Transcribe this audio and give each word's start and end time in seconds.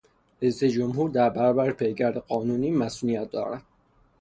رئیس 0.41 0.63
جمهور 0.63 1.09
در 1.09 1.29
برابر 1.29 1.71
پیگرد 1.71 2.17
قانونی 2.17 2.71
مصونیت 2.71 3.31
دارد. 3.31 3.63